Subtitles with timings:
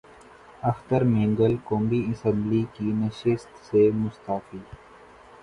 [0.63, 4.59] اختر مینگل قومی اسمبلی کی نشست سے مستعفی